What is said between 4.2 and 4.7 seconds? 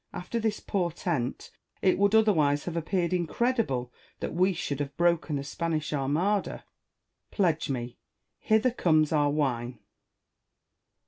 we